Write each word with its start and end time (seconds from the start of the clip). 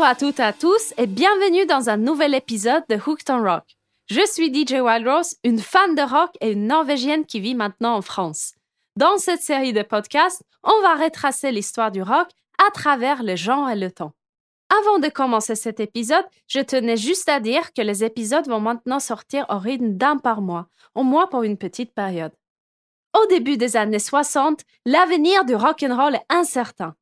Bonjour 0.00 0.12
à 0.12 0.16
toutes 0.16 0.40
et 0.40 0.44
à 0.44 0.54
tous 0.54 0.94
et 0.96 1.06
bienvenue 1.06 1.66
dans 1.66 1.90
un 1.90 1.98
nouvel 1.98 2.34
épisode 2.34 2.82
de 2.88 2.96
Hooked 2.96 3.28
on 3.28 3.42
Rock. 3.42 3.76
Je 4.08 4.26
suis 4.26 4.48
DJ 4.48 4.80
Wild 4.80 5.06
Rose, 5.06 5.36
une 5.44 5.58
fan 5.58 5.94
de 5.94 6.00
rock 6.00 6.30
et 6.40 6.52
une 6.52 6.68
Norvégienne 6.68 7.26
qui 7.26 7.38
vit 7.38 7.54
maintenant 7.54 7.96
en 7.96 8.00
France. 8.00 8.54
Dans 8.96 9.18
cette 9.18 9.42
série 9.42 9.74
de 9.74 9.82
podcasts, 9.82 10.42
on 10.62 10.80
va 10.80 10.94
retracer 10.94 11.52
l'histoire 11.52 11.92
du 11.92 12.00
rock 12.00 12.28
à 12.66 12.70
travers 12.70 13.22
le 13.22 13.36
genre 13.36 13.68
et 13.68 13.76
le 13.76 13.90
temps. 13.90 14.14
Avant 14.70 15.00
de 15.00 15.08
commencer 15.10 15.54
cet 15.54 15.80
épisode, 15.80 16.24
je 16.48 16.60
tenais 16.60 16.96
juste 16.96 17.28
à 17.28 17.38
dire 17.38 17.74
que 17.74 17.82
les 17.82 18.02
épisodes 18.02 18.48
vont 18.48 18.60
maintenant 18.60 19.00
sortir 19.00 19.44
au 19.50 19.58
rythme 19.58 19.98
d'un 19.98 20.16
par 20.16 20.40
mois, 20.40 20.68
au 20.94 21.02
moins 21.02 21.26
pour 21.26 21.42
une 21.42 21.58
petite 21.58 21.92
période. 21.92 22.32
Au 23.14 23.26
début 23.26 23.58
des 23.58 23.76
années 23.76 23.98
60, 23.98 24.62
l'avenir 24.86 25.44
du 25.44 25.54
rock'n'roll 25.54 26.14
est 26.14 26.34
incertain. 26.34 26.94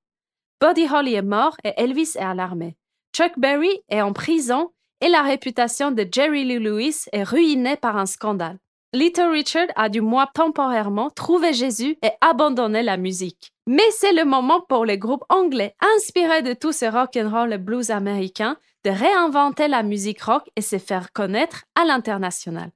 Buddy 0.60 0.88
Holly 0.92 1.14
est 1.14 1.22
mort 1.22 1.56
et 1.62 1.74
Elvis 1.76 2.16
est 2.16 2.24
à 2.24 2.34
l'armée. 2.34 2.76
Chuck 3.18 3.36
Berry 3.36 3.82
est 3.88 4.00
en 4.00 4.12
prison 4.12 4.70
et 5.00 5.08
la 5.08 5.22
réputation 5.22 5.90
de 5.90 6.06
Jerry 6.08 6.44
Lee 6.44 6.60
Lewis 6.60 7.06
est 7.12 7.24
ruinée 7.24 7.74
par 7.74 7.96
un 7.96 8.06
scandale. 8.06 8.58
Little 8.92 9.32
Richard 9.32 9.66
a 9.74 9.88
du 9.88 10.00
moins 10.00 10.28
temporairement 10.32 11.10
trouvé 11.10 11.52
Jésus 11.52 11.98
et 12.04 12.12
abandonné 12.20 12.84
la 12.84 12.96
musique. 12.96 13.50
Mais 13.66 13.90
c'est 13.90 14.12
le 14.12 14.24
moment 14.24 14.60
pour 14.60 14.84
les 14.84 14.98
groupes 14.98 15.24
anglais, 15.30 15.74
inspirés 15.96 16.42
de 16.42 16.52
tout 16.52 16.70
ce 16.70 16.84
rock'n'roll 16.84 17.52
et 17.52 17.58
blues 17.58 17.90
américain, 17.90 18.56
de 18.84 18.90
réinventer 18.90 19.66
la 19.66 19.82
musique 19.82 20.22
rock 20.22 20.48
et 20.54 20.62
se 20.62 20.78
faire 20.78 21.12
connaître 21.12 21.64
à 21.74 21.84
l'international. 21.84 22.70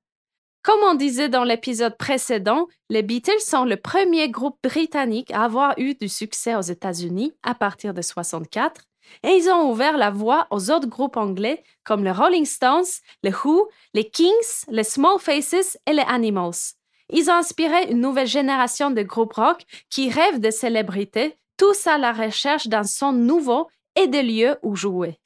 Comme 0.64 0.80
on 0.82 0.94
disait 0.94 1.28
dans 1.28 1.44
l'épisode 1.44 1.96
précédent, 1.96 2.66
les 2.90 3.04
Beatles 3.04 3.38
sont 3.38 3.64
le 3.64 3.76
premier 3.76 4.28
groupe 4.28 4.58
britannique 4.60 5.30
à 5.30 5.44
avoir 5.44 5.78
eu 5.78 5.94
du 5.94 6.08
succès 6.08 6.56
aux 6.56 6.62
États-Unis 6.62 7.32
à 7.44 7.54
partir 7.54 7.94
de 7.94 8.02
64 8.02 8.82
et 9.22 9.30
ils 9.30 9.48
ont 9.48 9.70
ouvert 9.70 9.96
la 9.96 10.10
voie 10.10 10.46
aux 10.50 10.70
autres 10.70 10.88
groupes 10.88 11.16
anglais 11.16 11.62
comme 11.84 12.04
les 12.04 12.10
Rolling 12.12 12.44
Stones, 12.44 12.84
les 13.22 13.32
Who, 13.32 13.68
les 13.94 14.08
Kings, 14.08 14.64
les 14.68 14.84
Small 14.84 15.18
Faces 15.18 15.78
et 15.86 15.92
les 15.92 16.04
Animals. 16.06 16.74
Ils 17.10 17.30
ont 17.30 17.34
inspiré 17.34 17.90
une 17.90 18.00
nouvelle 18.00 18.26
génération 18.26 18.90
de 18.90 19.02
groupes 19.02 19.34
rock 19.34 19.62
qui 19.90 20.10
rêvent 20.10 20.40
de 20.40 20.50
célébrités, 20.50 21.36
tous 21.56 21.86
à 21.86 21.98
la 21.98 22.12
recherche 22.12 22.68
d'un 22.68 22.84
son 22.84 23.12
nouveau 23.12 23.68
et 23.96 24.06
de 24.06 24.18
lieux 24.18 24.56
où 24.62 24.74
jouer. 24.74 25.18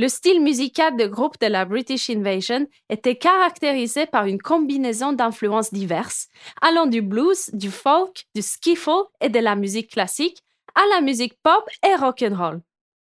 Le 0.00 0.08
style 0.08 0.42
musical 0.42 0.96
de 0.96 1.06
groupe 1.06 1.38
de 1.40 1.46
la 1.46 1.64
British 1.64 2.10
Invasion 2.10 2.66
était 2.88 3.14
caractérisé 3.14 4.06
par 4.06 4.26
une 4.26 4.42
combinaison 4.42 5.12
d'influences 5.12 5.72
diverses, 5.72 6.28
allant 6.60 6.86
du 6.86 7.00
blues, 7.00 7.50
du 7.52 7.70
folk, 7.70 8.24
du 8.34 8.42
skiffle 8.42 9.04
et 9.20 9.28
de 9.28 9.38
la 9.38 9.54
musique 9.54 9.92
classique 9.92 10.42
à 10.74 10.82
la 10.94 11.00
musique 11.00 11.34
pop 11.44 11.64
et 11.86 11.94
rock'n'roll. 11.94 12.60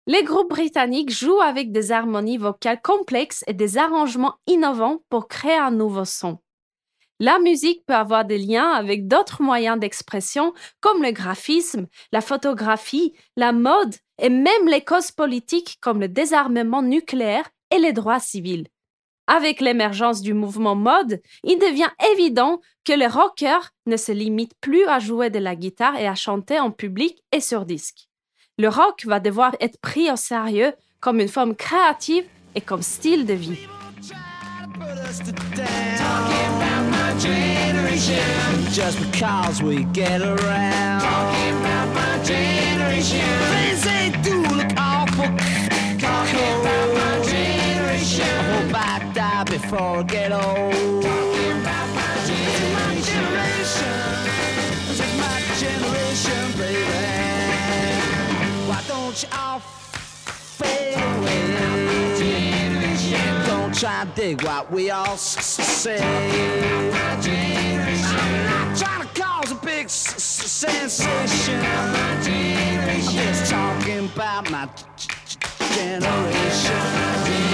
Les 0.09 0.25
groupes 0.25 0.51
britanniques 0.51 1.11
jouent 1.11 1.41
avec 1.41 1.71
des 1.71 1.93
harmonies 1.93 2.37
vocales 2.37 2.83
complexes 2.83 3.45
et 3.47 3.53
des 3.53 3.79
arrangements 3.79 4.35
innovants 4.49 5.05
pour 5.09 5.29
créer 5.29 5.55
un 5.55 5.71
nouveau 5.71 6.05
son. 6.05 6.39
La 7.21 7.39
musique 7.39 7.87
peut 7.87 7.95
avoir 7.95 8.25
des 8.25 8.39
liens 8.39 8.73
avec 8.73 9.07
d'autres 9.07 9.43
moyens 9.43 9.79
d'expression 9.79 10.55
comme 10.81 11.05
le 11.05 11.13
graphisme, 11.13 11.87
la 12.11 12.21
photographie, 12.21 13.13
la 13.37 13.53
mode 13.53 13.95
et 14.21 14.29
même 14.29 14.67
les 14.67 14.83
causes 14.83 15.13
politiques 15.13 15.79
comme 15.81 16.01
le 16.01 16.09
désarmement 16.09 16.83
nucléaire 16.83 17.49
et 17.71 17.79
les 17.79 17.93
droits 17.93 18.19
civils. 18.19 18.67
Avec 19.29 19.61
l'émergence 19.61 20.21
du 20.21 20.35
mouvement 20.35 20.75
mode, 20.75 21.23
il 21.45 21.61
devient 21.61 21.91
évident 22.13 22.61
que 22.85 22.93
les 22.93 23.07
rockers 23.07 23.71
ne 23.87 23.97
se 23.97 24.11
limitent 24.11 24.59
plus 24.61 24.85
à 24.87 24.99
jouer 24.99 25.31
de 25.31 25.39
la 25.39 25.55
guitare 25.55 25.95
et 25.95 26.09
à 26.09 26.17
chanter 26.17 26.59
en 26.59 26.73
public 26.73 27.23
et 27.31 27.41
sur 27.41 27.65
disque. 27.65 28.09
Le 28.63 28.69
rock 28.69 29.07
va 29.07 29.19
devoir 29.19 29.57
être 29.59 29.77
pris 29.81 30.09
au 30.09 30.15
sérieux 30.15 30.73
comme 31.01 31.19
une 31.19 31.27
forme 31.27 31.57
créative 31.57 32.23
et 32.55 32.61
comme 32.61 32.81
style 32.81 33.27
de 33.27 33.33
vie. 33.33 33.59
All 59.13 59.59
fade 59.61 60.95
away? 60.95 61.47
Don't 63.47 63.75
try 63.75 64.05
to 64.07 64.11
dig 64.17 64.43
what 64.43 64.73
we 64.73 64.91
all 64.91 65.19
say. 65.19 65.99
Trying 68.75 69.03
to 69.03 69.09
cause 69.21 69.53
a 69.53 69.55
big 69.57 69.91
sensation. 69.91 71.61
I'm 71.61 73.03
just 73.03 73.51
talking 73.51 74.07
about 74.07 74.51
my 74.51 74.67
generation. 75.75 77.52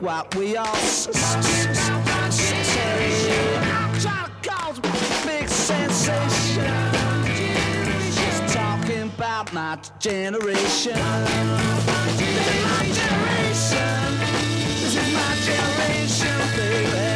What 0.00 0.34
we 0.36 0.56
all 0.56 0.66
to 0.66 1.10
cause 4.42 4.78
a 4.78 4.82
big 5.26 5.48
sensation. 5.48 6.64
Just 8.12 8.54
talking 8.54 9.02
about 9.02 9.52
my 9.52 9.78
generation. 9.98 10.92
This 10.94 12.20
is 12.20 12.64
my 12.64 12.84
generation. 13.00 14.18
This 14.80 14.94
is 14.94 15.14
my 15.14 15.34
generation, 15.44 16.38
baby. 16.56 17.07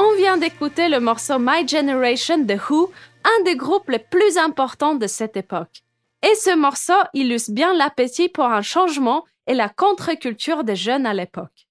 On 0.00 0.14
vient 0.16 0.36
d'écouter 0.36 0.88
le 0.88 1.00
morceau 1.00 1.38
My 1.38 1.66
Generation 1.66 2.38
de 2.38 2.54
Who, 2.54 2.90
un 3.24 3.44
des 3.44 3.56
groupes 3.56 3.88
les 3.88 3.98
plus 3.98 4.38
importants 4.38 4.94
de 4.94 5.06
cette 5.06 5.36
époque. 5.36 5.82
Et 6.22 6.34
ce 6.34 6.56
morceau 6.56 6.94
illustre 7.14 7.52
bien 7.52 7.74
l'appétit 7.74 8.28
pour 8.28 8.44
un 8.44 8.62
changement 8.62 9.24
et 9.46 9.54
la 9.54 9.68
contre-culture 9.68 10.64
des 10.64 10.76
jeunes 10.76 11.06
à 11.06 11.14
l'époque. 11.14 11.67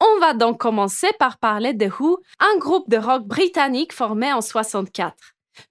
On 0.00 0.20
va 0.20 0.34
donc 0.34 0.58
commencer 0.58 1.08
par 1.18 1.38
parler 1.38 1.72
de 1.72 1.86
Who, 1.86 2.18
un 2.38 2.58
groupe 2.58 2.90
de 2.90 2.98
rock 2.98 3.24
britannique 3.24 3.94
formé 3.94 4.32
en 4.32 4.42
64. 4.42 5.14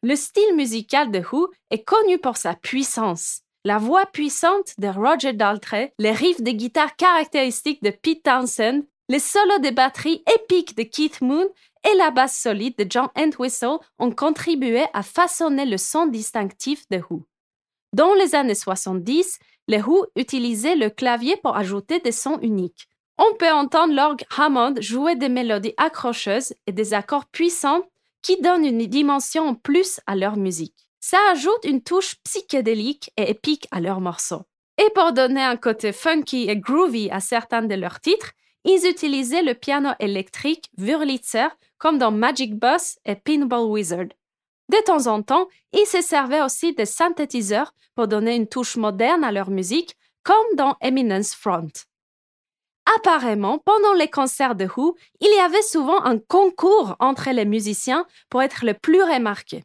Le 0.01 0.15
style 0.15 0.55
musical 0.55 1.11
de 1.11 1.19
Who 1.19 1.49
est 1.69 1.83
connu 1.83 2.17
pour 2.17 2.37
sa 2.37 2.55
puissance. 2.55 3.41
La 3.63 3.77
voix 3.77 4.05
puissante 4.05 4.73
de 4.79 4.87
Roger 4.87 5.33
Daltrey, 5.33 5.93
les 5.99 6.11
riffs 6.11 6.41
de 6.41 6.51
guitare 6.51 6.95
caractéristiques 6.95 7.83
de 7.83 7.91
Pete 7.91 8.23
Townsend, 8.23 8.83
les 9.09 9.19
solos 9.19 9.59
de 9.59 9.69
batterie 9.69 10.23
épiques 10.35 10.75
de 10.75 10.83
Keith 10.83 11.21
Moon 11.21 11.47
et 11.87 11.95
la 11.97 12.09
basse 12.09 12.39
solide 12.39 12.75
de 12.77 12.87
John 12.89 13.09
Entwistle 13.15 13.77
ont 13.99 14.11
contribué 14.11 14.85
à 14.93 15.03
façonner 15.03 15.65
le 15.65 15.77
son 15.77 16.07
distinctif 16.07 16.87
de 16.89 16.97
Who. 16.97 17.23
Dans 17.93 18.15
les 18.15 18.33
années 18.33 18.55
70, 18.55 19.39
les 19.67 19.81
Who 19.81 20.07
utilisaient 20.15 20.75
le 20.75 20.89
clavier 20.89 21.37
pour 21.37 21.55
ajouter 21.55 21.99
des 21.99 22.11
sons 22.11 22.39
uniques. 22.41 22.87
On 23.17 23.33
peut 23.35 23.51
entendre 23.51 23.93
l'orgue 23.93 24.25
Hammond 24.37 24.75
jouer 24.79 25.15
des 25.15 25.29
mélodies 25.29 25.73
accrocheuses 25.77 26.53
et 26.67 26.71
des 26.71 26.93
accords 26.93 27.25
puissants 27.25 27.83
qui 28.21 28.41
donne 28.41 28.65
une 28.65 28.85
dimension 28.87 29.49
en 29.49 29.55
plus 29.55 29.99
à 30.07 30.15
leur 30.15 30.35
musique. 30.35 30.89
Ça 30.99 31.17
ajoute 31.31 31.63
une 31.63 31.81
touche 31.81 32.15
psychédélique 32.23 33.11
et 33.15 33.29
épique 33.29 33.67
à 33.71 33.79
leurs 33.79 34.01
morceaux. 34.01 34.43
Et 34.77 34.89
pour 34.93 35.13
donner 35.13 35.43
un 35.43 35.55
côté 35.55 35.93
funky 35.93 36.49
et 36.49 36.57
groovy 36.57 37.09
à 37.11 37.19
certains 37.19 37.61
de 37.61 37.75
leurs 37.75 37.99
titres, 37.99 38.31
ils 38.65 38.85
utilisaient 38.87 39.43
le 39.43 39.53
piano 39.53 39.91
électrique 39.99 40.69
Wurlitzer 40.77 41.47
comme 41.77 41.97
dans 41.97 42.11
Magic 42.11 42.55
Boss 42.55 42.97
et 43.05 43.15
Pinball 43.15 43.69
Wizard. 43.69 44.07
De 44.69 44.83
temps 44.83 45.07
en 45.07 45.21
temps, 45.21 45.47
ils 45.71 45.85
se 45.85 46.01
servaient 46.01 46.41
aussi 46.41 46.73
des 46.73 46.87
synthétiseurs 46.87 47.73
pour 47.93 48.07
donner 48.07 48.35
une 48.35 48.47
touche 48.47 48.75
moderne 48.75 49.23
à 49.23 49.31
leur 49.31 49.51
musique, 49.51 49.95
comme 50.23 50.55
dans 50.55 50.75
Eminence 50.81 51.35
Front. 51.35 51.67
Apparemment, 52.97 53.57
pendant 53.59 53.93
les 53.93 54.09
concerts 54.09 54.55
de 54.55 54.65
Who, 54.65 54.95
il 55.19 55.35
y 55.35 55.39
avait 55.39 55.61
souvent 55.61 56.03
un 56.03 56.19
concours 56.19 56.95
entre 56.99 57.31
les 57.31 57.45
musiciens 57.45 58.05
pour 58.29 58.43
être 58.43 58.63
le 58.63 58.73
plus 58.73 59.01
remarqué. 59.01 59.63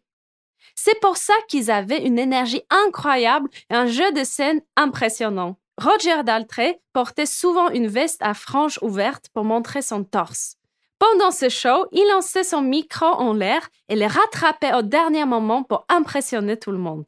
C'est 0.74 0.98
pour 1.00 1.18
ça 1.18 1.34
qu'ils 1.48 1.70
avaient 1.70 2.06
une 2.06 2.18
énergie 2.18 2.62
incroyable 2.70 3.50
et 3.68 3.74
un 3.74 3.86
jeu 3.86 4.10
de 4.12 4.24
scène 4.24 4.62
impressionnant. 4.76 5.56
Roger 5.76 6.22
Daltrey 6.24 6.80
portait 6.92 7.26
souvent 7.26 7.68
une 7.70 7.86
veste 7.86 8.22
à 8.22 8.34
franges 8.34 8.78
ouvertes 8.82 9.28
pour 9.34 9.44
montrer 9.44 9.82
son 9.82 10.04
torse. 10.04 10.56
Pendant 10.98 11.30
ce 11.30 11.48
show, 11.48 11.86
il 11.92 12.06
lançait 12.08 12.44
son 12.44 12.60
micro 12.60 13.06
en 13.06 13.32
l'air 13.32 13.66
et 13.88 13.96
les 13.96 14.06
rattrapait 14.06 14.74
au 14.74 14.82
dernier 14.82 15.24
moment 15.24 15.62
pour 15.62 15.86
impressionner 15.88 16.58
tout 16.58 16.72
le 16.72 16.78
monde. 16.78 17.06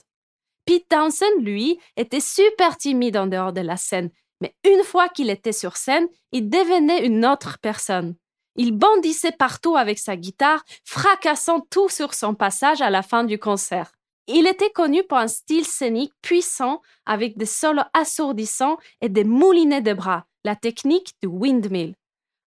Pete 0.64 0.88
Townsend, 0.88 1.40
lui, 1.40 1.78
était 1.96 2.20
super 2.20 2.76
timide 2.76 3.16
en 3.16 3.26
dehors 3.26 3.52
de 3.52 3.60
la 3.60 3.76
scène, 3.76 4.10
mais 4.42 4.56
une 4.64 4.82
fois 4.82 5.08
qu'il 5.08 5.30
était 5.30 5.52
sur 5.52 5.76
scène, 5.76 6.08
il 6.32 6.50
devenait 6.50 7.06
une 7.06 7.24
autre 7.24 7.58
personne. 7.62 8.16
Il 8.56 8.72
bondissait 8.72 9.32
partout 9.32 9.76
avec 9.76 10.00
sa 10.00 10.16
guitare, 10.16 10.64
fracassant 10.84 11.60
tout 11.70 11.88
sur 11.88 12.12
son 12.12 12.34
passage 12.34 12.82
à 12.82 12.90
la 12.90 13.02
fin 13.02 13.22
du 13.22 13.38
concert. 13.38 13.92
Il 14.26 14.48
était 14.48 14.70
connu 14.70 15.04
pour 15.04 15.18
un 15.18 15.28
style 15.28 15.64
scénique 15.64 16.12
puissant 16.22 16.82
avec 17.06 17.38
des 17.38 17.46
solos 17.46 17.82
assourdissants 17.94 18.78
et 19.00 19.08
des 19.08 19.24
moulinets 19.24 19.80
de 19.80 19.92
bras, 19.92 20.26
la 20.44 20.56
technique 20.56 21.14
du 21.22 21.28
windmill. 21.28 21.94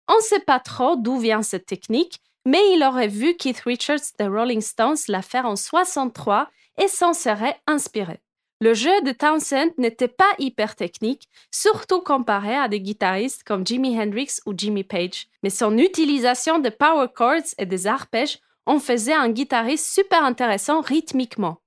On 0.08 0.16
ne 0.16 0.20
sait 0.20 0.40
pas 0.40 0.60
trop 0.60 0.96
d'où 0.96 1.18
vient 1.18 1.42
cette 1.42 1.66
technique, 1.66 2.20
mais 2.44 2.74
il 2.74 2.84
aurait 2.84 3.08
vu 3.08 3.36
Keith 3.36 3.60
Richards 3.60 4.12
de 4.18 4.26
Rolling 4.26 4.60
Stones 4.60 4.98
la 5.08 5.22
faire 5.22 5.46
en 5.46 5.56
63 5.56 6.50
et 6.78 6.88
s'en 6.88 7.14
serait 7.14 7.58
inspiré. 7.66 8.20
Le 8.60 8.72
jeu 8.72 9.02
de 9.02 9.12
Townsend 9.12 9.72
n'était 9.76 10.08
pas 10.08 10.32
hyper 10.38 10.76
technique, 10.76 11.28
surtout 11.50 12.00
comparé 12.00 12.56
à 12.56 12.68
des 12.68 12.80
guitaristes 12.80 13.44
comme 13.44 13.66
Jimi 13.66 14.00
Hendrix 14.00 14.38
ou 14.46 14.54
Jimmy 14.56 14.82
Page, 14.82 15.26
mais 15.42 15.50
son 15.50 15.76
utilisation 15.76 16.58
de 16.58 16.70
power 16.70 17.08
chords 17.14 17.52
et 17.58 17.66
des 17.66 17.86
arpèges 17.86 18.38
en 18.64 18.78
faisait 18.78 19.12
un 19.12 19.28
guitariste 19.28 19.92
super 19.92 20.24
intéressant 20.24 20.80
rythmiquement. 20.80 21.60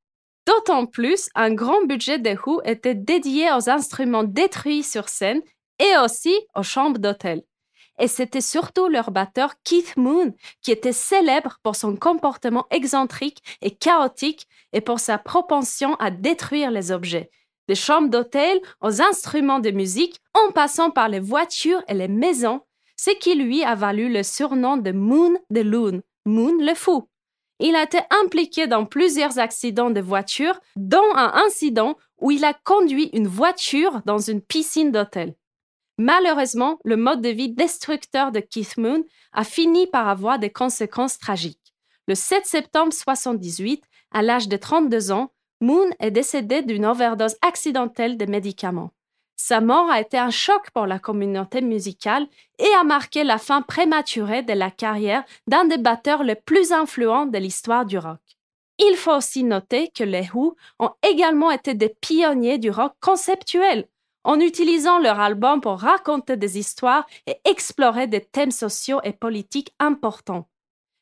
D'autant 0.48 0.88
plus, 0.88 1.30
un 1.36 1.54
grand 1.54 1.86
budget 1.86 2.18
de 2.18 2.36
Who 2.44 2.60
était 2.66 2.96
dédié 2.96 3.52
aux 3.52 3.70
instruments 3.70 4.24
détruits 4.24 4.82
sur 4.82 5.10
scène 5.10 5.42
et 5.78 5.96
aussi 6.04 6.36
aux 6.56 6.64
chambres 6.64 6.98
d'hôtel. 6.98 7.44
Et 8.00 8.08
c'était 8.08 8.42
surtout 8.42 8.88
leur 8.88 9.12
batteur 9.12 9.56
Keith 9.64 9.98
Moon 9.98 10.34
qui 10.62 10.72
était 10.72 10.94
célèbre 10.94 11.60
pour 11.64 11.76
son 11.76 11.96
comportement 11.96 12.66
excentrique 12.72 13.44
et 13.62 13.72
chaotique 13.72 14.48
et 14.72 14.82
pour 14.82 15.00
sa 15.00 15.18
propension 15.18 15.96
à 15.96 16.10
détruire 16.10 16.72
les 16.72 16.92
objets, 16.92 17.30
des 17.68 17.76
chambres 17.76 18.10
d'hôtel 18.10 18.60
aux 18.82 19.02
instruments 19.02 19.60
de 19.60 19.72
musique 19.72 20.20
en 20.34 20.52
passant 20.52 20.92
par 20.92 21.10
les 21.10 21.20
voitures 21.20 21.84
et 21.90 21.94
les 21.94 22.08
maisons, 22.08 22.62
ce 22.96 23.12
qui 23.12 23.36
lui 23.36 23.64
a 23.64 23.76
valu 23.76 24.12
le 24.12 24.24
surnom 24.24 24.78
de 24.78 24.92
Moon 24.92 25.34
de 25.50 25.62
Loon, 25.62 26.02
Moon 26.26 26.58
le 26.60 26.74
fou. 26.76 27.08
Il 27.60 27.76
a 27.76 27.84
été 27.84 28.00
impliqué 28.24 28.68
dans 28.68 28.86
plusieurs 28.86 29.38
accidents 29.38 29.90
de 29.90 30.00
voiture, 30.00 30.60
dont 30.78 31.16
un 31.16 31.34
incident 31.46 31.98
où 32.20 32.32
il 32.32 32.46
a 32.46 32.54
conduit 32.54 33.10
une 33.12 33.28
voiture 33.28 34.02
dans 34.06 34.18
une 34.18 34.42
piscine 34.42 34.92
d'hôtel. 34.92 35.36
Malheureusement, 36.00 36.80
le 36.86 36.96
mode 36.96 37.22
de 37.22 37.28
vie 37.28 37.50
destructeur 37.50 38.32
de 38.32 38.40
Keith 38.40 38.78
Moon 38.78 39.04
a 39.34 39.44
fini 39.44 39.86
par 39.86 40.08
avoir 40.08 40.40
des 40.40 40.50
conséquences 40.50 41.20
tragiques. 41.20 41.74
Le 42.08 42.16
7 42.16 42.46
septembre 42.46 42.94
1978, 42.94 43.84
à 44.12 44.22
l'âge 44.22 44.48
de 44.48 44.56
32 44.56 45.12
ans, 45.12 45.34
Moon 45.60 45.90
est 46.00 46.12
décédé 46.12 46.62
d'une 46.62 46.86
overdose 46.86 47.36
accidentelle 47.42 48.16
de 48.16 48.26
médicaments. 48.26 48.92
Sa 49.36 49.60
mort 49.60 49.92
a 49.92 50.00
été 50.00 50.18
un 50.18 50.30
choc 50.30 50.72
pour 50.74 50.88
la 50.88 51.00
communauté 51.00 51.60
musicale 51.60 52.28
et 52.60 52.74
a 52.80 52.86
marqué 52.86 53.26
la 53.26 53.38
fin 53.38 53.62
prématurée 53.62 54.42
de 54.42 54.54
la 54.54 54.72
carrière 54.72 55.26
d'un 55.48 55.66
des 55.66 55.78
batteurs 55.78 56.24
les 56.24 56.36
plus 56.36 56.72
influents 56.72 57.26
de 57.26 57.38
l'histoire 57.40 57.86
du 57.86 57.98
rock. 57.98 58.22
Il 58.78 58.96
faut 58.96 59.16
aussi 59.16 59.44
noter 59.44 59.90
que 59.90 60.06
les 60.06 60.30
Who 60.34 60.56
ont 60.80 60.92
également 61.04 61.52
été 61.52 61.74
des 61.74 61.90
pionniers 61.90 62.58
du 62.58 62.72
rock 62.72 62.94
conceptuel, 63.02 63.86
en 64.24 64.40
utilisant 64.40 65.00
leur 65.00 65.20
album 65.20 65.62
pour 65.62 65.80
raconter 65.80 66.38
des 66.38 66.58
histoires 66.58 67.06
et 67.28 67.38
explorer 67.46 68.08
des 68.08 68.22
thèmes 68.22 68.52
sociaux 68.52 69.00
et 69.04 69.14
politiques 69.14 69.74
importants. 69.80 70.50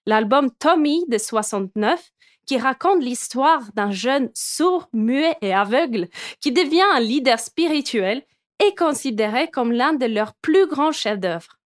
L'album 0.05 0.51
Tommy 0.51 1.05
de 1.07 1.17
69 1.17 2.11
qui 2.45 2.57
raconte 2.57 3.03
l'histoire 3.03 3.61
d'un 3.73 3.91
jeune 3.91 4.31
sourd, 4.33 4.87
muet 4.93 5.35
et 5.41 5.53
aveugle 5.53 6.07
qui 6.39 6.51
devient 6.51 6.85
un 6.95 7.01
leader 7.01 7.39
spirituel, 7.39 8.23
est 8.59 8.75
considéré 8.75 9.49
comme 9.51 9.71
l'un 9.71 9.93
de 9.93 10.05
leurs 10.05 10.33
plus 10.35 10.65
grands 10.65 10.93
chefs-d'œuvre. 10.93 11.56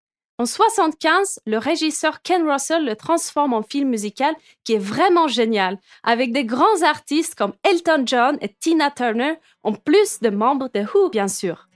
En 0.41 0.45
1975, 0.45 1.39
le 1.45 1.59
régisseur 1.59 2.23
Ken 2.23 2.49
Russell 2.49 2.83
le 2.83 2.95
transforme 2.95 3.53
en 3.53 3.61
film 3.61 3.89
musical 3.89 4.33
qui 4.63 4.73
est 4.73 4.79
vraiment 4.79 5.27
génial, 5.27 5.77
avec 6.01 6.31
des 6.33 6.45
grands 6.45 6.81
artistes 6.81 7.35
comme 7.35 7.53
Elton 7.61 8.01
John 8.07 8.39
et 8.41 8.51
Tina 8.59 8.89
Turner, 8.89 9.35
en 9.61 9.73
plus 9.73 10.19
de 10.19 10.31
membres 10.31 10.71
de 10.73 10.79
Who, 10.79 11.11
bien 11.11 11.27
sûr. 11.27 11.67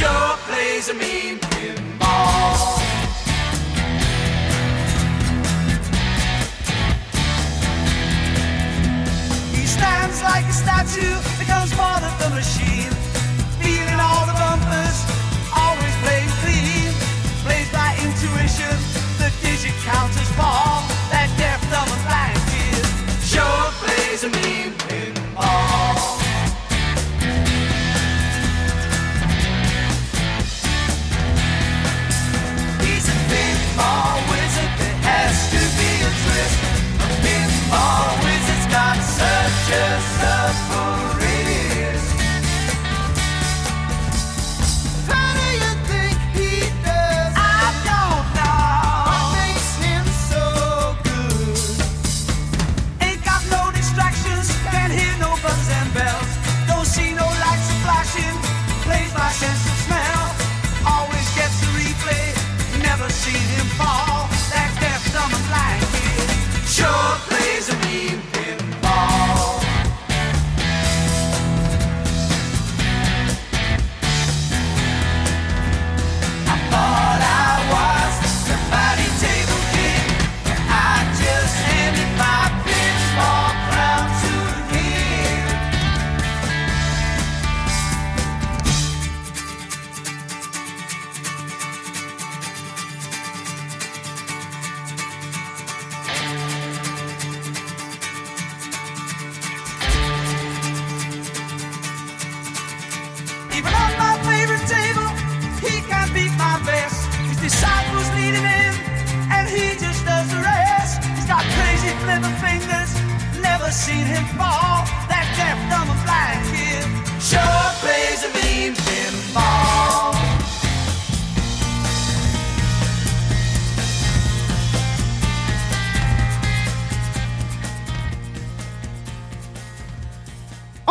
sure 0.00 0.36
plays 0.48 0.88
a 0.88 0.94
mean 0.94 1.38
pinball. 1.38 2.80
He 9.54 9.66
stands 9.66 10.22
like 10.22 10.46
a 10.46 10.52
statue, 10.52 11.16
becomes 11.38 11.74
part 11.74 12.02
of 12.02 12.14
the 12.22 12.30
machine. 12.34 12.99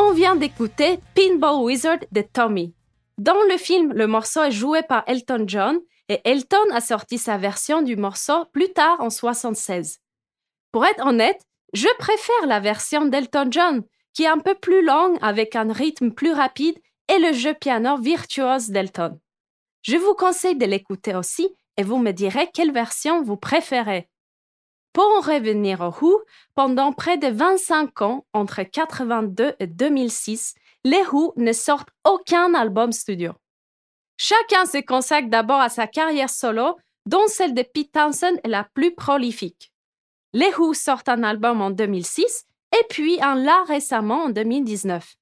On 0.10 0.14
vient 0.14 0.36
d'écouter 0.36 1.00
Pinball 1.14 1.62
Wizard 1.62 2.00
de 2.12 2.22
Tommy. 2.22 2.74
Dans 3.20 3.44
le 3.48 3.58
film, 3.58 3.94
le 3.94 4.08
morceau 4.08 4.42
est 4.42 4.52
joué 4.52 4.82
par 4.82 5.04
Elton 5.06 5.44
John 5.46 5.78
et 6.08 6.20
Elton 6.24 6.58
a 6.72 6.82
sorti 6.82 7.20
sa 7.20 7.38
version 7.38 7.84
du 7.84 7.96
morceau 7.96 8.46
plus 8.52 8.74
tard 8.74 9.00
en 9.02 9.12
76. 9.12 10.00
Pour 10.72 10.84
être 10.84 11.06
honnête, 11.06 11.40
je 11.74 11.88
préfère 12.00 12.48
la 12.48 12.60
version 12.60 13.06
d'Elton 13.06 13.50
John, 13.52 13.84
qui 14.16 14.24
est 14.24 14.28
un 14.28 14.40
peu 14.40 14.56
plus 14.56 14.84
longue 14.84 15.20
avec 15.22 15.56
un 15.56 15.72
rythme 15.72 16.10
plus 16.10 16.32
rapide 16.32 16.80
et 17.08 17.20
le 17.20 17.32
jeu 17.32 17.54
piano 17.54 17.96
virtuose 18.00 18.70
d'Elton. 18.70 19.20
Je 19.84 19.98
vous 19.98 20.16
conseille 20.16 20.58
de 20.58 20.66
l'écouter 20.66 21.14
aussi 21.14 21.50
et 21.78 21.84
vous 21.84 22.00
me 22.00 22.14
direz 22.14 22.50
quelle 22.52 22.72
version 22.72 23.22
vous 23.22 23.38
préférez. 23.38 24.10
Pour 24.94 25.06
en 25.06 25.22
revenir 25.22 25.82
au 25.82 25.94
Who, 26.02 26.22
pendant 26.56 26.94
près 26.94 27.18
de 27.18 27.28
25 27.28 28.02
ans, 28.02 28.26
entre 28.34 28.64
82 28.64 29.54
et 29.60 29.68
2006, 29.68 30.56
les 30.84 31.04
Who 31.12 31.34
ne 31.38 31.54
sortent 31.54 31.90
aucun 32.04 32.54
album 32.54 32.92
studio. 32.92 33.34
Chacun 34.18 34.66
se 34.66 34.80
consacre 34.80 35.30
d'abord 35.30 35.62
à 35.62 35.70
sa 35.70 35.88
carrière 35.88 36.30
solo, 36.30 36.78
dont 37.06 37.28
celle 37.28 37.54
de 37.54 37.62
Pete 37.62 37.92
Townsend 37.92 38.38
est 38.44 38.50
la 38.50 38.64
plus 38.64 38.94
prolifique. 38.94 39.72
Les 40.34 40.54
Who 40.56 40.74
sortent 40.74 41.10
un 41.10 41.24
album 41.24 41.62
en 41.62 41.70
2006 41.70 42.46
et 42.78 42.84
puis 42.90 43.22
un 43.22 43.36
là 43.36 43.64
récemment 43.68 44.24
en 44.26 44.30
2019. 44.30 45.16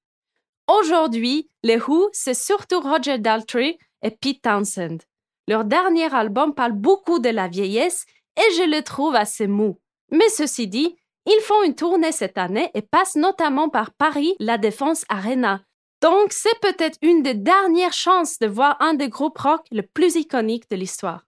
Aujourd'hui, 0.68 1.50
les 1.64 1.78
Who, 1.78 2.10
c'est 2.12 2.34
surtout 2.34 2.80
Roger 2.80 3.20
Daltrey 3.20 3.78
et 4.02 4.12
Pete 4.12 4.42
Townsend. 4.42 4.98
Leur 5.48 5.64
dernier 5.64 6.14
album 6.14 6.54
parle 6.54 6.74
beaucoup 6.74 7.20
de 7.20 7.30
la 7.30 7.48
vieillesse 7.48 8.06
et 8.38 8.54
je 8.56 8.70
le 8.70 8.82
trouve 8.84 9.16
assez 9.16 9.48
mou. 9.48 9.78
Mais 10.12 10.30
ceci 10.30 10.68
dit, 10.68 10.96
ils 11.26 11.42
font 11.42 11.64
une 11.64 11.76
tournée 11.76 12.14
cette 12.14 12.38
année 12.38 12.72
et 12.74 12.82
passent 12.82 13.18
notamment 13.18 13.68
par 13.68 13.92
Paris, 13.94 14.36
la 14.40 14.58
Défense 14.58 15.04
Arena. 15.10 15.62
Donc 16.02 16.32
c'est 16.32 16.60
peut-être 16.62 16.98
une 17.02 17.24
des 17.24 17.34
dernières 17.34 17.94
chances 17.94 18.40
de 18.40 18.48
voir 18.48 18.78
un 18.80 18.94
des 18.94 19.10
groupes 19.10 19.38
rock 19.38 19.66
le 19.72 19.82
plus 19.82 20.16
iconique 20.16 20.70
de 20.70 20.76
l'histoire. 20.76 21.26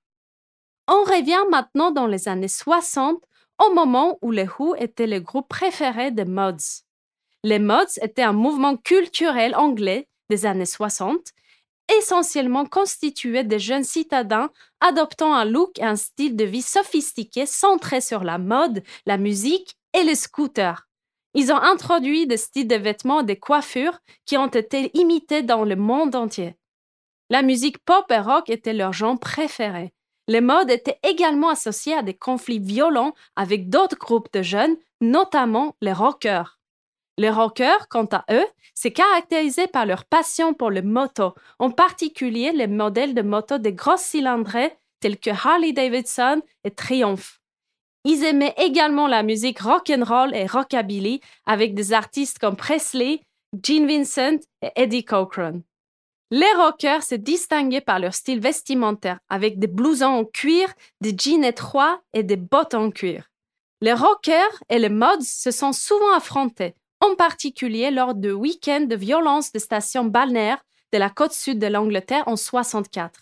On 0.88 1.04
revient 1.04 1.50
maintenant 1.50 1.92
dans 1.92 2.08
les 2.08 2.28
années 2.28 2.48
60 2.48 3.22
au 3.60 3.74
moment 3.74 4.18
où 4.22 4.32
les 4.32 4.48
Who 4.48 4.76
étaient 4.76 5.08
le 5.08 5.20
groupe 5.20 5.50
préféré 5.50 6.12
des 6.12 6.26
Mods. 6.26 6.84
Les 7.44 7.60
Mods 7.60 8.00
étaient 8.02 8.24
un 8.24 8.34
mouvement 8.34 8.78
culturel 8.78 9.56
anglais 9.56 10.08
des 10.30 10.46
années 10.46 10.66
60, 10.66 11.20
essentiellement 11.98 12.66
constitué 12.66 13.44
de 13.44 13.58
jeunes 13.58 13.84
citadins 13.84 14.50
adoptant 14.80 15.34
un 15.34 15.46
look 15.46 15.78
et 15.80 15.84
un 15.84 15.96
style 15.96 16.36
de 16.36 16.46
vie 16.46 16.62
sophistiqué 16.62 17.46
centré 17.46 18.02
sur 18.02 18.24
la 18.24 18.38
mode, 18.38 18.84
la 19.06 19.18
musique 19.18 19.76
et 19.94 20.04
les 20.04 20.16
scooters. 20.16 20.88
Ils 21.34 21.52
ont 21.52 21.62
introduit 21.62 22.28
des 22.28 22.38
styles 22.38 22.68
de 22.68 22.76
vêtements 22.76 23.22
et 23.22 23.26
de 23.26 23.34
coiffures 23.34 24.00
qui 24.26 24.38
ont 24.38 24.48
été 24.48 24.92
imités 24.98 25.44
dans 25.44 25.64
le 25.64 25.76
monde 25.76 26.16
entier. 26.16 26.56
La 27.30 27.44
musique 27.44 27.78
pop 27.86 28.06
et 28.12 28.20
rock 28.20 28.50
était 28.50 28.74
leur 28.74 28.94
genre 28.94 29.20
préféré. 29.20 29.94
Les 30.28 30.42
modes 30.42 30.70
étaient 30.70 31.00
également 31.04 31.50
associés 31.50 31.96
à 31.96 32.04
des 32.04 32.14
conflits 32.14 32.60
violents 32.60 33.14
avec 33.36 33.70
d'autres 33.70 33.98
groupes 33.98 34.32
de 34.34 34.42
jeunes, 34.42 34.78
notamment 35.02 35.76
les 35.82 35.94
rockers. 35.94 36.59
Les 37.20 37.30
rockers, 37.30 37.90
quant 37.90 38.08
à 38.14 38.24
eux, 38.32 38.46
se 38.74 38.88
caractérisaient 38.88 39.68
par 39.68 39.86
leur 39.86 40.06
passion 40.06 40.54
pour 40.54 40.72
les 40.72 40.82
motos, 40.82 41.34
en 41.60 41.70
particulier 41.70 42.54
les 42.54 42.68
modèles 42.68 43.14
de 43.14 43.22
motos 43.22 43.58
de 43.58 43.72
grosses 43.72 44.04
cylindrées 44.04 44.74
tels 45.02 45.20
que 45.20 45.30
Harley 45.30 45.74
Davidson 45.74 46.42
et 46.64 46.72
Triumph. 46.72 47.42
Ils 48.06 48.24
aimaient 48.24 48.56
également 48.56 49.08
la 49.08 49.22
musique 49.22 49.60
rock 49.60 49.92
and 49.94 50.06
roll 50.06 50.34
et 50.34 50.46
rockabilly 50.46 51.20
avec 51.46 51.74
des 51.74 51.92
artistes 51.92 52.40
comme 52.40 52.56
Presley, 52.56 53.20
Gene 53.62 53.86
Vincent 53.86 54.40
et 54.62 54.72
Eddie 54.78 55.04
Cochran. 55.04 55.60
Les 56.32 56.54
rockers 56.56 57.04
se 57.04 57.16
distinguaient 57.16 57.82
par 57.82 58.00
leur 58.00 58.14
style 58.14 58.40
vestimentaire, 58.40 59.20
avec 59.28 59.60
des 59.60 59.68
blousons 59.68 60.20
en 60.20 60.24
cuir, 60.24 60.74
des 61.02 61.14
jeans 61.18 61.44
étroits 61.44 62.02
et 62.14 62.24
des 62.24 62.38
bottes 62.38 62.76
en 62.76 62.92
cuir. 62.92 63.30
Les 63.82 63.92
rockers 63.92 64.64
et 64.70 64.80
les 64.80 64.88
mods 64.88 65.20
se 65.20 65.52
sont 65.52 65.74
souvent 65.74 66.14
affrontés, 66.14 66.76
en 67.02 67.16
particulier 67.16 67.92
lors 67.92 68.16
de 68.16 68.32
week-ends 68.32 68.86
de 68.88 68.96
violence 68.96 69.52
de 69.52 69.60
stations 69.60 70.06
balnéaires 70.06 70.64
de 70.92 70.98
la 70.98 71.10
côte 71.10 71.34
sud 71.34 71.60
de 71.60 71.68
l'Angleterre 71.68 72.28
en 72.28 72.36
64. 72.36 73.22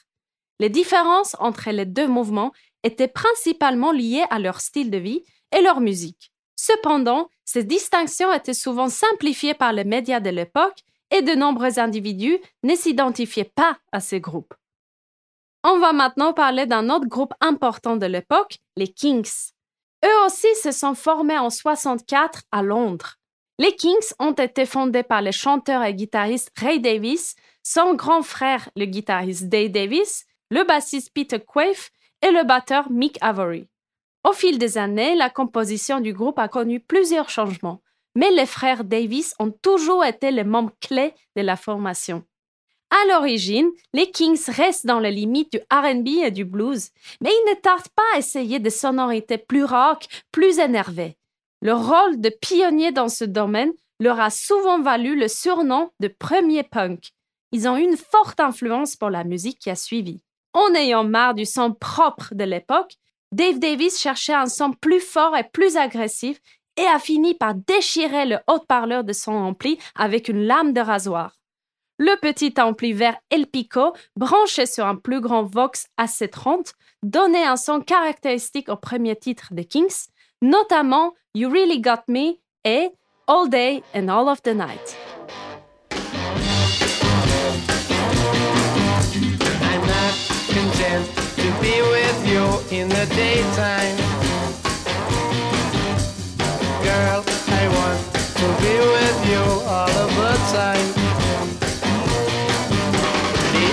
Les 0.59 0.69
différences 0.69 1.35
entre 1.39 1.69
les 1.69 1.85
deux 1.85 2.07
mouvements 2.07 2.51
étaient 2.83 3.07
principalement 3.07 3.91
liées 3.91 4.25
à 4.29 4.39
leur 4.39 4.61
style 4.61 4.89
de 4.89 4.97
vie 4.97 5.23
et 5.55 5.61
leur 5.61 5.79
musique. 5.79 6.31
Cependant, 6.55 7.29
ces 7.45 7.63
distinctions 7.63 8.33
étaient 8.33 8.53
souvent 8.53 8.89
simplifiées 8.89 9.53
par 9.53 9.73
les 9.73 9.83
médias 9.83 10.19
de 10.19 10.29
l'époque 10.29 10.79
et 11.11 11.21
de 11.21 11.33
nombreux 11.33 11.79
individus 11.79 12.39
ne 12.63 12.75
s'identifiaient 12.75 13.51
pas 13.55 13.77
à 13.91 13.99
ces 13.99 14.19
groupes. 14.19 14.53
On 15.63 15.79
va 15.79 15.93
maintenant 15.93 16.33
parler 16.33 16.65
d'un 16.65 16.89
autre 16.89 17.07
groupe 17.07 17.33
important 17.41 17.97
de 17.97 18.05
l'époque, 18.05 18.59
les 18.75 18.87
Kings. 18.87 19.51
Eux 20.05 20.25
aussi 20.25 20.47
se 20.61 20.71
sont 20.71 20.95
formés 20.95 21.37
en 21.37 21.49
64 21.49 22.43
à 22.51 22.63
Londres. 22.63 23.15
Les 23.59 23.75
Kings 23.75 24.13
ont 24.19 24.33
été 24.33 24.65
fondés 24.65 25.03
par 25.03 25.21
le 25.21 25.31
chanteur 25.31 25.83
et 25.83 25.93
guitariste 25.93 26.51
Ray 26.57 26.79
Davis, 26.79 27.35
son 27.63 27.95
grand 27.95 28.21
frère, 28.21 28.69
le 28.75 28.85
guitariste 28.85 29.49
Dave 29.49 29.69
Davis, 29.69 30.25
le 30.51 30.63
bassiste 30.63 31.11
Peter 31.13 31.39
Quaife 31.39 31.91
et 32.21 32.31
le 32.31 32.43
batteur 32.43 32.91
Mick 32.91 33.17
Avery. 33.21 33.67
Au 34.23 34.33
fil 34.33 34.57
des 34.57 34.77
années, 34.77 35.15
la 35.15 35.29
composition 35.29 35.99
du 35.99 36.13
groupe 36.13 36.39
a 36.39 36.47
connu 36.47 36.79
plusieurs 36.79 37.29
changements 37.29 37.81
mais 38.17 38.31
les 38.31 38.47
frères 38.47 38.83
Davis 38.83 39.35
ont 39.37 39.51
toujours 39.51 40.03
été 40.03 40.31
les 40.31 40.43
membres 40.43 40.73
clés 40.81 41.13
de 41.35 41.43
la 41.43 41.55
formation. 41.55 42.23
À 42.89 43.07
l'origine, 43.09 43.69
les 43.93 44.09
Kings 44.09 44.43
restent 44.47 44.87
dans 44.87 44.99
les 44.99 45.11
limites 45.11 45.51
du 45.51 45.59
RB 45.71 46.07
et 46.25 46.31
du 46.31 46.43
blues, 46.43 46.89
mais 47.21 47.29
ils 47.29 47.49
ne 47.51 47.61
tardent 47.61 47.89
pas 47.95 48.15
à 48.15 48.17
essayer 48.17 48.57
des 48.57 48.71
sonorités 48.71 49.37
plus 49.37 49.63
rock, 49.63 50.07
plus 50.31 50.57
énervées. 50.57 51.15
Leur 51.61 51.87
rôle 51.87 52.21
de 52.21 52.29
pionnier 52.29 52.91
dans 52.91 53.09
ce 53.09 53.25
domaine 53.25 53.71
leur 53.99 54.19
a 54.19 54.29
souvent 54.29 54.79
valu 54.79 55.17
le 55.17 55.27
surnom 55.27 55.89
de 55.99 56.07
premier 56.07 56.63
punk. 56.63 57.11
Ils 57.51 57.67
ont 57.67 57.77
eu 57.77 57.83
une 57.83 57.97
forte 57.97 58.39
influence 58.39 58.95
pour 58.95 59.09
la 59.09 59.23
musique 59.23 59.59
qui 59.59 59.69
a 59.69 59.75
suivi. 59.75 60.21
En 60.53 60.73
ayant 60.75 61.03
marre 61.03 61.33
du 61.33 61.45
son 61.45 61.73
propre 61.73 62.33
de 62.33 62.43
l'époque, 62.43 62.93
Dave 63.31 63.59
Davis 63.59 63.99
cherchait 63.99 64.33
un 64.33 64.45
son 64.45 64.71
plus 64.71 64.99
fort 64.99 65.35
et 65.35 65.43
plus 65.43 65.77
agressif 65.77 66.39
et 66.77 66.85
a 66.85 66.99
fini 66.99 67.33
par 67.33 67.55
déchirer 67.55 68.25
le 68.25 68.37
haut-parleur 68.47 69.03
de 69.03 69.13
son 69.13 69.33
ampli 69.33 69.79
avec 69.95 70.29
une 70.29 70.45
lame 70.45 70.73
de 70.73 70.81
rasoir. 70.81 71.37
Le 71.97 72.15
petit 72.19 72.53
ampli 72.59 72.93
vert 72.93 73.17
El 73.31 73.47
Pico, 73.47 73.93
branché 74.15 74.67
sur 74.67 74.85
un 74.85 74.95
plus 74.95 75.19
grand 75.19 75.43
Vox 75.43 75.87
AC30, 75.97 76.73
donnait 77.01 77.45
un 77.45 77.55
son 77.57 77.81
caractéristique 77.81 78.69
au 78.69 78.75
premier 78.75 79.15
titre 79.15 79.47
des 79.51 79.65
Kings, 79.65 80.07
notamment 80.41 81.13
You 81.33 81.49
Really 81.49 81.79
Got 81.79 82.07
Me 82.07 82.39
et 82.63 82.91
All 83.27 83.47
Day 83.47 83.83
and 83.93 84.09
All 84.09 84.29
of 84.29 84.41
the 84.43 84.53
Night. 84.53 84.97
I'm 89.61 89.83
not 89.87 90.13
content 90.49 91.05
to 91.35 91.47
be 91.61 91.81
with 91.81 92.19
you 92.27 92.43
in 92.77 92.89
the 92.89 93.05
daytime. 93.15 93.97
girl. 96.87 97.23
I 97.61 97.63
want 97.77 97.99
to 98.39 98.47
be 98.61 98.73
with 98.93 99.19
you 99.31 99.43
all 99.75 99.93
of 100.03 100.11
the 100.21 100.33
time. 100.55 100.87
The 103.53 103.67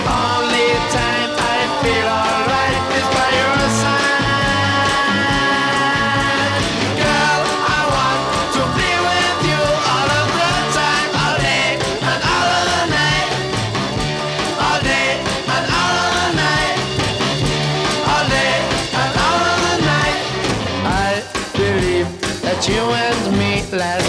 flash. 23.75 24.04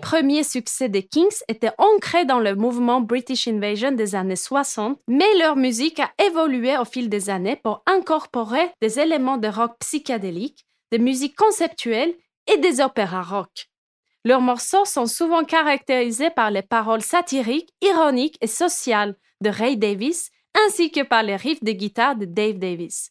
Premiers 0.00 0.44
succès 0.44 0.88
des 0.88 1.02
Kings 1.02 1.42
étaient 1.48 1.72
ancrés 1.76 2.24
dans 2.24 2.38
le 2.38 2.54
mouvement 2.54 3.00
British 3.00 3.46
Invasion 3.46 3.92
des 3.92 4.14
années 4.14 4.36
60, 4.36 4.98
mais 5.08 5.26
leur 5.38 5.56
musique 5.56 6.00
a 6.00 6.10
évolué 6.24 6.78
au 6.78 6.84
fil 6.84 7.08
des 7.08 7.28
années 7.28 7.56
pour 7.56 7.82
incorporer 7.86 8.70
des 8.80 8.98
éléments 8.98 9.36
de 9.36 9.48
rock 9.48 9.72
psychédélique, 9.80 10.64
des 10.92 10.98
musiques 10.98 11.36
conceptuelles 11.36 12.14
et 12.46 12.58
des 12.58 12.80
opéras 12.80 13.22
rock. 13.22 13.68
Leurs 14.24 14.40
morceaux 14.40 14.84
sont 14.84 15.06
souvent 15.06 15.44
caractérisés 15.44 16.30
par 16.30 16.50
les 16.50 16.62
paroles 16.62 17.02
satiriques, 17.02 17.72
ironiques 17.82 18.38
et 18.40 18.46
sociales 18.46 19.16
de 19.42 19.50
Ray 19.50 19.76
Davis, 19.76 20.30
ainsi 20.66 20.90
que 20.90 21.02
par 21.02 21.22
les 21.22 21.36
riffs 21.36 21.62
de 21.62 21.72
guitare 21.72 22.16
de 22.16 22.24
Dave 22.24 22.58
Davis. 22.58 23.10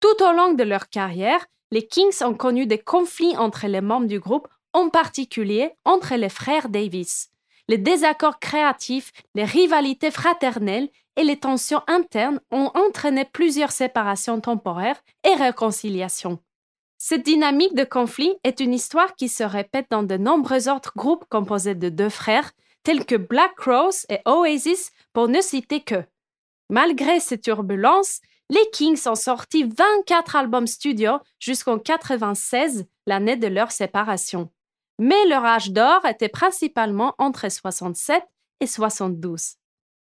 Tout 0.00 0.24
au 0.24 0.32
long 0.32 0.54
de 0.54 0.64
leur 0.64 0.88
carrière, 0.88 1.44
les 1.72 1.86
Kings 1.86 2.24
ont 2.24 2.34
connu 2.34 2.66
des 2.66 2.78
conflits 2.78 3.36
entre 3.36 3.66
les 3.66 3.80
membres 3.80 4.06
du 4.06 4.18
groupe, 4.18 4.48
en 4.72 4.88
particulier 4.88 5.72
entre 5.84 6.14
les 6.14 6.28
frères 6.28 6.68
Davis. 6.68 7.30
Les 7.68 7.78
désaccords 7.78 8.40
créatifs, 8.40 9.12
les 9.34 9.44
rivalités 9.44 10.10
fraternelles 10.10 10.88
et 11.16 11.24
les 11.24 11.38
tensions 11.38 11.82
internes 11.86 12.40
ont 12.50 12.70
entraîné 12.74 13.24
plusieurs 13.24 13.72
séparations 13.72 14.40
temporaires 14.40 15.00
et 15.24 15.34
réconciliations. 15.34 16.40
Cette 16.98 17.22
dynamique 17.22 17.74
de 17.74 17.84
conflit 17.84 18.34
est 18.44 18.60
une 18.60 18.74
histoire 18.74 19.14
qui 19.14 19.28
se 19.28 19.44
répète 19.44 19.86
dans 19.90 20.02
de 20.02 20.16
nombreux 20.16 20.68
autres 20.68 20.92
groupes 20.96 21.24
composés 21.30 21.74
de 21.74 21.88
deux 21.88 22.08
frères, 22.08 22.50
tels 22.82 23.06
que 23.06 23.14
Black 23.16 23.54
Crowes 23.56 24.04
et 24.08 24.18
Oasis, 24.26 24.90
pour 25.12 25.28
ne 25.28 25.40
citer 25.40 25.80
que. 25.80 26.04
Malgré 26.68 27.20
ces 27.20 27.38
turbulences, 27.38 28.20
les 28.50 28.68
Kings 28.72 29.06
ont 29.06 29.14
sorti 29.14 29.64
24 29.64 30.36
albums 30.36 30.66
studio 30.66 31.12
jusqu'en 31.38 31.78
96, 31.78 32.84
l'année 33.06 33.36
de 33.36 33.46
leur 33.46 33.70
séparation. 33.70 34.50
Mais 35.02 35.24
leur 35.24 35.46
âge 35.46 35.70
d'or 35.70 36.04
était 36.04 36.28
principalement 36.28 37.14
entre 37.16 37.50
67 37.50 38.22
et 38.60 38.66
72. 38.66 39.54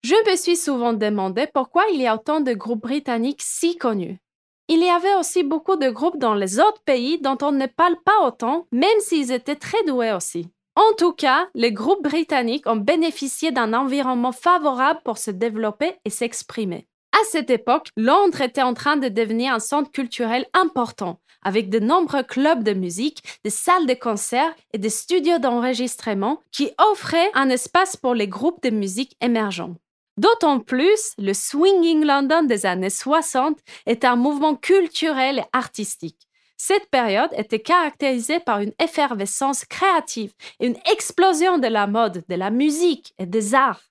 Je 0.03 0.31
me 0.31 0.37
suis 0.37 0.57
souvent 0.57 0.93
demandé 0.93 1.47
pourquoi 1.55 1.85
il 1.93 2.01
y 2.01 2.09
a 2.09 2.17
autant 2.17 2.41
de 2.41 2.53
groupes 2.55 2.83
britanniques 2.83 3.41
si 3.41 3.77
connus. 3.77 4.19
Il 4.67 4.83
y 4.83 4.89
avait 4.89 5.15
aussi 5.15 5.45
beaucoup 5.45 5.77
de 5.77 5.91
groupes 5.91 6.19
dans 6.19 6.35
les 6.35 6.59
autres 6.59 6.83
pays 6.85 7.21
dont 7.21 7.39
on 7.41 7.53
ne 7.53 7.67
parle 7.67 7.97
pas 8.05 8.27
autant, 8.27 8.67
même 8.73 8.99
s'ils 8.99 9.31
étaient 9.31 9.55
très 9.55 9.85
doués 9.85 10.13
aussi. 10.13 10.49
En 10.75 10.93
tout 10.99 11.13
cas, 11.13 11.49
les 11.55 11.73
groupes 11.73 12.03
britanniques 12.03 12.67
ont 12.67 12.75
bénéficié 12.75 13.53
d'un 13.53 13.75
environnement 13.75 14.33
favorable 14.33 15.01
pour 15.05 15.19
se 15.19 15.31
développer 15.31 15.95
et 16.05 16.11
s'exprimer. 16.11 16.89
À 17.21 17.25
cette 17.25 17.51
époque, 17.51 17.91
Londres 17.99 18.41
était 18.41 18.63
en 18.63 18.73
train 18.73 18.97
de 18.97 19.09
devenir 19.09 19.53
un 19.53 19.59
centre 19.59 19.91
culturel 19.91 20.47
important, 20.55 21.21
avec 21.43 21.69
de 21.69 21.79
nombreux 21.79 22.23
clubs 22.23 22.63
de 22.63 22.73
musique, 22.73 23.23
des 23.45 23.51
salles 23.51 23.85
de 23.85 23.93
concert 23.93 24.55
et 24.73 24.79
des 24.79 24.89
studios 24.89 25.39
d'enregistrement 25.39 26.41
qui 26.51 26.71
offraient 26.79 27.31
un 27.35 27.51
espace 27.51 27.95
pour 27.95 28.15
les 28.15 28.27
groupes 28.27 28.63
de 28.63 28.71
musique 28.71 29.19
émergents. 29.21 29.75
D'autant 30.17 30.61
plus, 30.61 31.13
le 31.19 31.35
Swinging 31.35 32.07
London 32.07 32.45
des 32.45 32.65
années 32.65 32.89
60 32.89 33.59
est 33.85 34.07
un 34.07 34.17
mouvement 34.17 34.55
culturel 34.55 35.41
et 35.41 35.49
artistique. 35.53 36.27
Cette 36.57 36.89
période 36.91 37.31
était 37.37 37.61
caractérisée 37.61 38.41
par 38.41 38.61
une 38.61 38.73
effervescence 38.83 39.67
créative 39.67 40.33
et 40.59 40.69
une 40.69 40.79
explosion 40.91 41.59
de 41.59 41.67
la 41.67 41.87
mode, 41.87 42.25
de 42.27 42.35
la 42.35 42.51
musique 42.51 43.13
et 43.19 43.27
des 43.27 43.55
arts. 43.55 43.90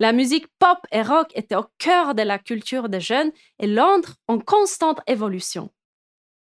La 0.00 0.12
musique 0.12 0.46
pop 0.60 0.78
et 0.92 1.02
rock 1.02 1.32
était 1.34 1.56
au 1.56 1.64
cœur 1.78 2.14
de 2.14 2.22
la 2.22 2.38
culture 2.38 2.88
des 2.88 3.00
jeunes 3.00 3.32
et 3.58 3.66
Londres 3.66 4.14
en 4.28 4.38
constante 4.38 5.00
évolution. 5.08 5.70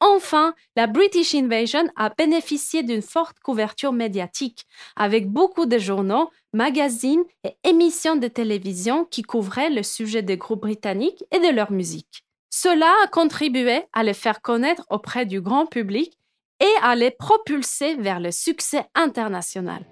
Enfin, 0.01 0.55
la 0.77 0.89
British 0.89 1.35
Invasion 1.35 1.85
a 1.95 2.11
bénéficié 2.11 2.83
d'une 2.83 3.01
forte 3.01 3.39
couverture 3.41 3.93
médiatique, 3.93 4.67
avec 4.97 5.31
beaucoup 5.31 5.67
de 5.67 5.79
journaux, 5.79 6.31
magazines 6.53 7.23
et 7.45 7.57
émissions 7.63 8.17
de 8.17 8.27
télévision 8.27 9.05
qui 9.05 9.23
couvraient 9.23 9.71
le 9.71 9.85
sujet 9.85 10.23
des 10.23 10.37
groupes 10.37 10.63
britanniques 10.63 11.25
et 11.31 11.39
de 11.39 11.55
leur 11.55 11.71
musique. 11.71 12.25
Cela 12.51 12.93
a 13.05 13.07
contribué 13.07 13.83
à 13.93 14.03
les 14.03 14.15
faire 14.15 14.43
connaître 14.43 14.85
auprès 14.91 15.27
du 15.27 15.41
grand 15.41 15.67
public 15.67 16.19
et 16.61 16.83
à 16.83 16.97
les 16.97 17.13
propulser 17.13 17.95
vers 17.95 18.21
le 18.21 18.33
succès 18.33 18.85
international. 18.95 19.87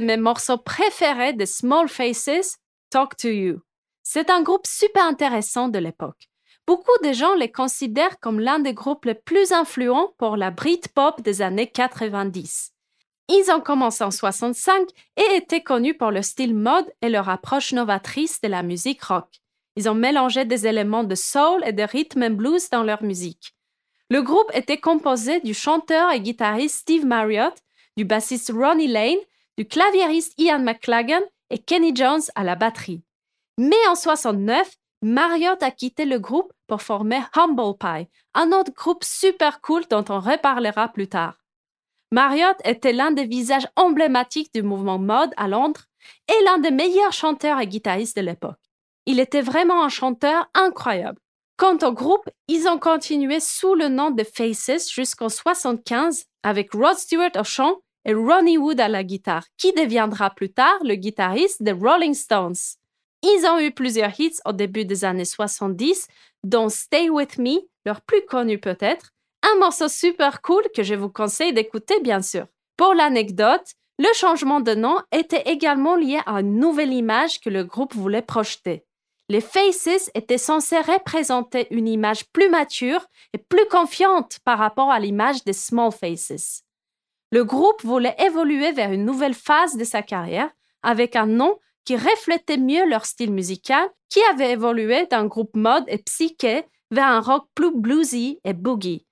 De 0.00 0.04
mes 0.04 0.18
morceaux 0.18 0.58
préférés 0.58 1.32
de 1.32 1.46
Small 1.46 1.88
Faces, 1.88 2.58
Talk 2.90 3.16
to 3.16 3.28
You. 3.28 3.60
C'est 4.02 4.28
un 4.28 4.42
groupe 4.42 4.66
super 4.66 5.04
intéressant 5.04 5.68
de 5.68 5.78
l'époque. 5.78 6.28
Beaucoup 6.66 6.98
de 7.02 7.12
gens 7.12 7.34
les 7.34 7.50
considèrent 7.50 8.20
comme 8.20 8.38
l'un 8.38 8.58
des 8.58 8.74
groupes 8.74 9.06
les 9.06 9.14
plus 9.14 9.52
influents 9.52 10.12
pour 10.18 10.36
la 10.36 10.50
Britpop 10.50 11.22
des 11.22 11.40
années 11.40 11.68
90. 11.68 12.72
Ils 13.28 13.50
ont 13.50 13.60
commencé 13.60 14.04
en 14.04 14.10
65 14.10 14.86
et 15.16 15.36
étaient 15.36 15.62
connus 15.62 15.94
pour 15.96 16.10
leur 16.10 16.24
style 16.24 16.54
mode 16.54 16.92
et 17.00 17.08
leur 17.08 17.30
approche 17.30 17.72
novatrice 17.72 18.40
de 18.42 18.48
la 18.48 18.62
musique 18.62 19.02
rock. 19.02 19.40
Ils 19.76 19.88
ont 19.88 19.94
mélangé 19.94 20.44
des 20.44 20.66
éléments 20.66 21.04
de 21.04 21.14
soul 21.14 21.62
et 21.64 21.72
de 21.72 21.82
rhythm 21.82 22.22
and 22.22 22.30
blues 22.30 22.68
dans 22.70 22.82
leur 22.82 23.02
musique. 23.02 23.54
Le 24.10 24.20
groupe 24.20 24.50
était 24.52 24.78
composé 24.78 25.40
du 25.40 25.54
chanteur 25.54 26.12
et 26.12 26.20
guitariste 26.20 26.80
Steve 26.80 27.06
Marriott, 27.06 27.54
du 27.96 28.04
bassiste 28.04 28.52
Ronnie 28.54 28.88
Lane 28.88 29.16
du 29.56 29.66
claviériste 29.66 30.34
Ian 30.38 30.60
McLagan 30.60 31.22
et 31.50 31.58
Kenny 31.58 31.94
Jones 31.94 32.22
à 32.34 32.44
la 32.44 32.56
batterie. 32.56 33.02
Mais 33.58 33.86
en 33.88 33.94
69, 33.94 34.76
Marriott 35.02 35.62
a 35.62 35.70
quitté 35.70 36.04
le 36.04 36.18
groupe 36.18 36.52
pour 36.66 36.82
former 36.82 37.20
Humble 37.34 37.76
Pie, 37.78 38.08
un 38.34 38.52
autre 38.52 38.72
groupe 38.72 39.04
super 39.04 39.60
cool 39.60 39.84
dont 39.90 40.04
on 40.08 40.20
reparlera 40.20 40.88
plus 40.88 41.08
tard. 41.08 41.38
Marriott 42.12 42.56
était 42.64 42.92
l'un 42.92 43.10
des 43.10 43.26
visages 43.26 43.68
emblématiques 43.76 44.52
du 44.54 44.62
mouvement 44.62 44.98
mode 44.98 45.32
à 45.36 45.48
Londres 45.48 45.86
et 46.28 46.44
l'un 46.44 46.58
des 46.58 46.70
meilleurs 46.70 47.12
chanteurs 47.12 47.60
et 47.60 47.66
guitaristes 47.66 48.16
de 48.16 48.22
l'époque. 48.22 48.60
Il 49.06 49.20
était 49.20 49.40
vraiment 49.40 49.84
un 49.84 49.88
chanteur 49.88 50.48
incroyable. 50.54 51.18
Quant 51.56 51.78
au 51.82 51.92
groupe, 51.92 52.28
ils 52.48 52.68
ont 52.68 52.78
continué 52.78 53.40
sous 53.40 53.74
le 53.74 53.88
nom 53.88 54.10
de 54.10 54.24
Faces 54.24 54.90
jusqu'en 54.90 55.28
75 55.28 56.26
avec 56.42 56.72
Rod 56.72 56.96
Stewart 56.96 57.30
au 57.38 57.44
chant 57.44 57.76
et 58.06 58.14
Ronnie 58.14 58.56
Wood 58.56 58.80
à 58.80 58.88
la 58.88 59.04
guitare, 59.04 59.44
qui 59.58 59.72
deviendra 59.72 60.30
plus 60.30 60.52
tard 60.52 60.78
le 60.82 60.94
guitariste 60.94 61.62
des 61.62 61.72
Rolling 61.72 62.14
Stones? 62.14 62.54
Ils 63.22 63.46
ont 63.46 63.58
eu 63.58 63.72
plusieurs 63.72 64.18
hits 64.18 64.38
au 64.46 64.52
début 64.52 64.84
des 64.84 65.04
années 65.04 65.24
70, 65.24 66.06
dont 66.44 66.68
Stay 66.68 67.10
With 67.10 67.38
Me, 67.38 67.58
leur 67.84 68.00
plus 68.00 68.24
connu 68.24 68.58
peut-être, 68.58 69.12
un 69.42 69.58
morceau 69.58 69.88
super 69.88 70.40
cool 70.40 70.62
que 70.74 70.82
je 70.82 70.94
vous 70.94 71.08
conseille 71.08 71.52
d'écouter 71.52 72.00
bien 72.00 72.22
sûr. 72.22 72.46
Pour 72.76 72.94
l'anecdote, 72.94 73.74
le 73.98 74.12
changement 74.14 74.60
de 74.60 74.74
nom 74.74 74.98
était 75.10 75.42
également 75.50 75.96
lié 75.96 76.20
à 76.26 76.40
une 76.40 76.58
nouvelle 76.60 76.92
image 76.92 77.40
que 77.40 77.50
le 77.50 77.64
groupe 77.64 77.94
voulait 77.94 78.22
projeter. 78.22 78.84
Les 79.28 79.40
Faces 79.40 80.10
étaient 80.14 80.38
censés 80.38 80.80
représenter 80.80 81.66
une 81.70 81.88
image 81.88 82.26
plus 82.32 82.48
mature 82.48 83.04
et 83.32 83.38
plus 83.38 83.66
confiante 83.68 84.38
par 84.44 84.58
rapport 84.58 84.90
à 84.90 85.00
l'image 85.00 85.42
des 85.42 85.52
Small 85.52 85.90
Faces. 85.90 86.65
Le 87.32 87.44
groupe 87.44 87.82
voulait 87.82 88.16
évoluer 88.18 88.72
vers 88.72 88.92
une 88.92 89.04
nouvelle 89.04 89.34
phase 89.34 89.76
de 89.76 89.84
sa 89.84 90.02
carrière 90.02 90.50
avec 90.82 91.16
un 91.16 91.26
nom 91.26 91.58
qui 91.84 91.96
reflétait 91.96 92.58
mieux 92.58 92.88
leur 92.88 93.06
style 93.06 93.32
musical 93.32 93.88
qui 94.08 94.20
avait 94.30 94.52
évolué 94.52 95.06
d'un 95.06 95.26
groupe 95.26 95.54
mode 95.56 95.84
et 95.88 95.98
psyché 95.98 96.64
vers 96.90 97.06
un 97.06 97.20
rock 97.20 97.46
plus 97.54 97.72
bluesy 97.72 98.40
et 98.44 98.52
boogie. 98.52 99.06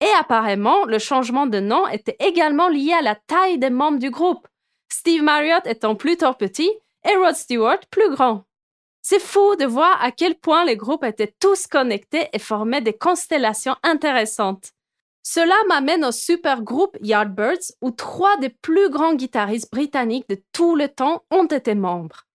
Et 0.00 0.10
apparemment, 0.20 0.84
le 0.84 0.98
changement 0.98 1.46
de 1.46 1.60
nom 1.60 1.88
était 1.88 2.16
également 2.20 2.68
lié 2.68 2.92
à 2.92 3.02
la 3.02 3.14
taille 3.14 3.58
des 3.58 3.70
membres 3.70 3.98
du 3.98 4.10
groupe, 4.10 4.46
Steve 4.90 5.22
Marriott 5.22 5.66
étant 5.66 5.96
plutôt 5.96 6.32
petit 6.34 6.70
et 7.04 7.16
Rod 7.16 7.34
Stewart 7.34 7.80
plus 7.90 8.10
grand. 8.10 8.44
C'est 9.02 9.20
fou 9.20 9.56
de 9.56 9.66
voir 9.66 10.02
à 10.02 10.12
quel 10.12 10.34
point 10.34 10.64
les 10.64 10.76
groupes 10.76 11.04
étaient 11.04 11.34
tous 11.40 11.66
connectés 11.66 12.28
et 12.32 12.38
formaient 12.38 12.80
des 12.80 12.96
constellations 12.96 13.76
intéressantes. 13.82 14.73
Cela 15.26 15.54
m'amène 15.68 16.04
au 16.04 16.12
super 16.12 16.62
groupe 16.62 16.98
Yardbirds 17.00 17.72
où 17.80 17.90
trois 17.90 18.36
des 18.36 18.50
plus 18.50 18.90
grands 18.90 19.14
guitaristes 19.14 19.72
britanniques 19.72 20.28
de 20.28 20.40
tout 20.52 20.76
le 20.76 20.88
temps 20.88 21.24
ont 21.30 21.46
été 21.46 21.74
membres. 21.74 22.26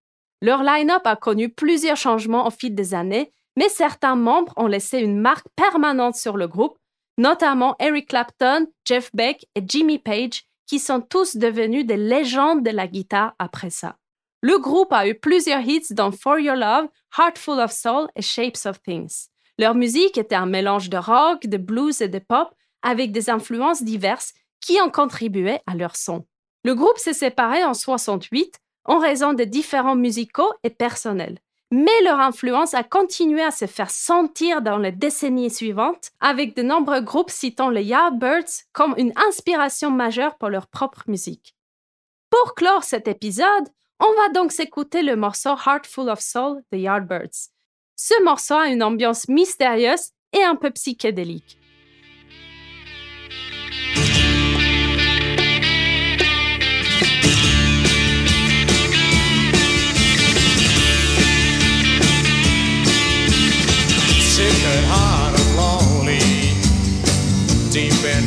Leur 0.42 0.64
line-up 0.64 1.02
a 1.06 1.14
connu 1.14 1.50
plusieurs 1.50 1.96
changements 1.96 2.46
au 2.48 2.50
fil 2.50 2.74
des 2.74 2.92
années, 2.92 3.32
mais 3.56 3.68
certains 3.68 4.16
membres 4.16 4.52
ont 4.56 4.66
laissé 4.66 4.98
une 4.98 5.20
marque 5.20 5.46
permanente 5.54 6.16
sur 6.16 6.36
le 6.36 6.48
groupe, 6.48 6.78
notamment 7.16 7.76
Eric 7.78 8.08
Clapton, 8.08 8.66
Jeff 8.84 9.10
Beck 9.14 9.46
et 9.54 9.62
Jimmy 9.64 10.00
Page, 10.00 10.42
qui 10.66 10.80
sont 10.80 11.00
tous 11.00 11.36
devenus 11.36 11.86
des 11.86 11.96
légendes 11.96 12.64
de 12.64 12.70
la 12.70 12.88
guitare 12.88 13.34
après 13.38 13.70
ça. 13.70 13.96
Le 14.42 14.58
groupe 14.58 14.92
a 14.92 15.06
eu 15.06 15.14
plusieurs 15.14 15.60
hits 15.60 15.92
dans 15.92 16.10
For 16.10 16.40
Your 16.40 16.56
Love, 16.56 16.88
Heart 17.16 17.38
Full 17.38 17.60
of 17.60 17.70
Soul 17.70 18.08
et 18.16 18.22
Shapes 18.22 18.66
of 18.66 18.82
Things. 18.82 19.28
Leur 19.58 19.74
musique 19.74 20.18
était 20.18 20.34
un 20.34 20.46
mélange 20.46 20.90
de 20.90 20.96
rock, 20.96 21.46
de 21.46 21.58
blues 21.58 22.00
et 22.00 22.08
de 22.08 22.18
pop 22.18 22.48
avec 22.82 23.12
des 23.12 23.30
influences 23.30 23.82
diverses 23.82 24.34
qui 24.60 24.80
ont 24.80 24.90
contribué 24.90 25.58
à 25.66 25.74
leur 25.74 25.96
son. 25.96 26.26
Le 26.64 26.74
groupe 26.74 26.98
s'est 26.98 27.14
séparé 27.14 27.64
en 27.64 27.74
68 27.74 28.58
en 28.84 28.98
raison 28.98 29.32
de 29.32 29.44
différents 29.44 29.96
musicaux 29.96 30.52
et 30.62 30.70
personnels. 30.70 31.38
Mais 31.72 32.02
leur 32.02 32.18
influence 32.18 32.74
a 32.74 32.82
continué 32.82 33.42
à 33.42 33.52
se 33.52 33.66
faire 33.66 33.90
sentir 33.90 34.60
dans 34.60 34.78
les 34.78 34.90
décennies 34.90 35.50
suivantes, 35.50 36.10
avec 36.18 36.56
de 36.56 36.62
nombreux 36.62 37.00
groupes 37.00 37.30
citant 37.30 37.70
les 37.70 37.84
Yardbirds 37.84 38.64
comme 38.72 38.94
une 38.96 39.12
inspiration 39.28 39.90
majeure 39.90 40.36
pour 40.36 40.48
leur 40.48 40.66
propre 40.66 41.04
musique. 41.06 41.54
Pour 42.28 42.54
clore 42.54 42.82
cet 42.82 43.06
épisode, 43.06 43.68
on 44.00 44.12
va 44.14 44.28
donc 44.30 44.50
s'écouter 44.50 45.02
le 45.02 45.14
morceau 45.14 45.50
Heart 45.50 45.86
Full 45.86 46.08
of 46.08 46.20
Soul 46.20 46.62
de 46.72 46.78
Yardbirds. 46.78 47.50
Ce 47.94 48.20
morceau 48.24 48.54
a 48.54 48.68
une 48.68 48.82
ambiance 48.82 49.28
mystérieuse 49.28 50.10
et 50.32 50.42
un 50.42 50.56
peu 50.56 50.70
psychédélique. 50.70 51.59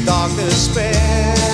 Dark 0.06 0.36
despair. 0.36 1.53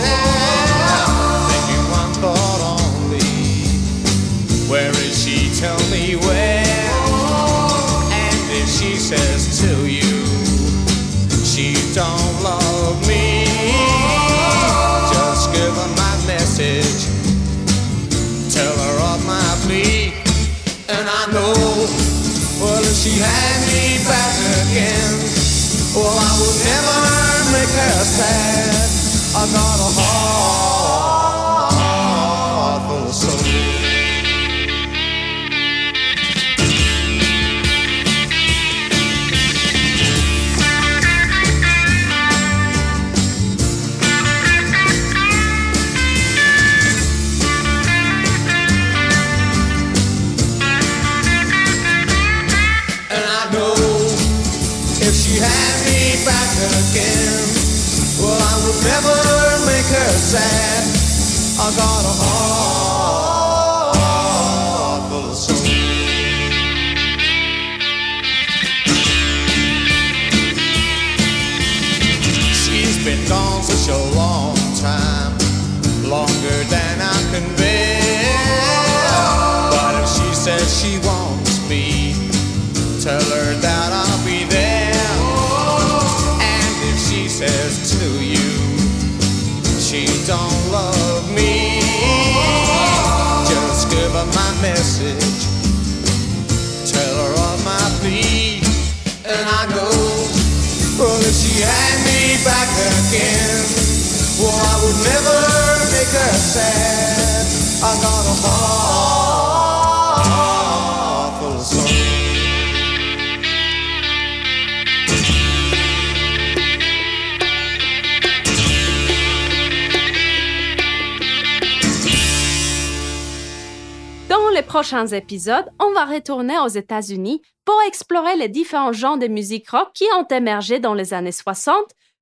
Prochains 124.69 125.07
épisodes, 125.07 125.65
on 125.79 125.91
va 125.93 126.05
retourner 126.05 126.59
aux 126.59 126.67
États-Unis 126.67 127.41
pour 127.65 127.75
explorer 127.87 128.35
les 128.37 128.49
différents 128.49 128.93
genres 128.93 129.17
de 129.17 129.25
musique 129.25 129.67
rock 129.71 129.89
qui 129.95 130.05
ont 130.15 130.27
émergé 130.27 130.79
dans 130.79 130.93
les 130.93 131.11
années 131.15 131.31
60, 131.31 131.75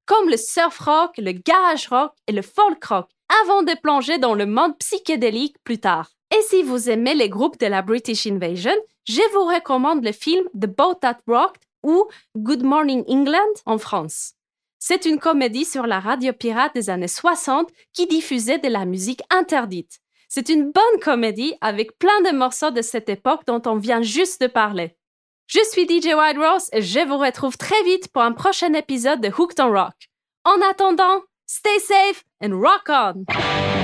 comme 0.06 0.30
le 0.30 0.38
surf 0.38 0.80
rock, 0.80 1.12
le 1.18 1.34
garage 1.34 1.90
rock 1.90 2.14
et 2.26 2.32
le 2.32 2.42
folk 2.42 2.82
rock, 2.86 3.10
avant 3.44 3.64
de 3.64 3.78
plonger 3.82 4.18
dans 4.18 4.34
le 4.34 4.46
monde 4.46 4.78
psychédélique 4.78 5.58
plus 5.66 5.80
tard. 5.80 6.12
Et 6.34 6.42
si 6.44 6.64
vous 6.64 6.90
aimez 6.90 7.16
les 7.16 7.28
groupes 7.28 7.60
de 7.60 7.66
la 7.66 7.82
British 7.82 8.26
Invasion, 8.26 8.76
je 9.06 9.22
vous 9.34 9.44
recommande 9.54 10.06
le 10.06 10.14
film 10.14 10.46
The 10.54 10.68
Boat 10.68 10.96
That 11.02 11.20
Rocked 11.28 11.62
ou 11.84 12.08
Good 12.38 12.64
Morning 12.64 13.04
England 13.10 13.56
en 13.66 13.78
France. 13.78 14.36
C'est 14.80 15.06
une 15.06 15.20
comédie 15.20 15.66
sur 15.66 15.86
la 15.86 16.00
radio 16.00 16.32
pirate 16.32 16.74
des 16.76 16.90
années 16.90 17.10
60 17.10 17.70
qui 17.92 18.08
diffusait 18.08 18.60
de 18.60 18.70
la 18.70 18.86
musique 18.86 19.22
interdite. 19.32 20.00
C'est 20.28 20.50
une 20.50 20.72
bonne 20.72 21.00
comédie 21.02 21.54
avec 21.62 21.98
plein 21.98 22.22
de 22.22 22.36
morceaux 22.36 22.72
de 22.72 22.82
cette 22.82 23.10
époque 23.10 23.42
dont 23.48 23.62
on 23.66 23.78
vient 23.78 24.02
juste 24.02 24.42
de 24.42 24.48
parler. 24.48 24.98
Je 25.48 25.64
suis 25.72 25.88
DJ 25.88 26.14
Wild 26.14 26.38
Rose 26.38 26.70
et 26.74 26.82
je 26.82 27.08
vous 27.08 27.18
retrouve 27.18 27.58
très 27.58 27.82
vite 27.84 28.12
pour 28.12 28.22
un 28.22 28.34
prochain 28.34 28.74
épisode 28.74 29.22
de 29.22 29.30
Hooked 29.30 29.60
on 29.62 29.72
Rock. 29.72 29.96
En 30.44 30.62
attendant, 30.70 31.22
stay 31.46 31.80
safe 31.80 32.24
and 32.44 32.60
rock 32.60 32.90
on! 32.90 33.77